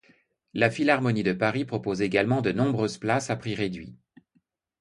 La 0.55 0.71
Philharmonie 0.71 1.21
de 1.21 1.31
Paris 1.31 1.63
propose 1.63 2.01
également 2.01 2.41
de 2.41 2.51
nombreuses 2.51 2.97
places 2.97 3.29
à 3.29 3.35
prix 3.35 3.53
réduit. 3.53 3.99